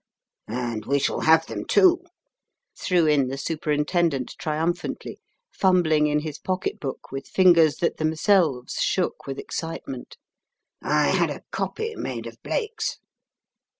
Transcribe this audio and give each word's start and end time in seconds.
"And 0.47 0.87
we 0.87 0.97
shall 0.97 1.19
have 1.19 1.45
them, 1.45 1.63
too," 1.63 2.01
threw 2.75 3.05
in 3.05 3.27
the 3.27 3.37
Superintendent 3.37 4.33
triumphantly, 4.39 5.19
fumbling 5.51 6.07
in 6.07 6.21
his 6.21 6.39
pocket 6.39 6.79
book 6.79 7.11
with 7.11 7.27
fingers 7.27 7.75
that 7.75 7.97
themselves 7.97 8.81
shook 8.81 9.27
with 9.27 9.37
excite 9.37 9.87
ment. 9.87 10.17
"I 10.81 11.09
had 11.09 11.29
a 11.29 11.43
copy 11.51 11.95
made 11.95 12.25
of 12.25 12.41
Blake's." 12.41 12.97